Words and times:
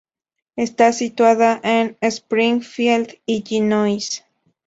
Está 0.55 0.93
situada 0.93 1.59
en 1.63 1.95
Springfield, 2.01 3.19
Illinois. 3.27 4.23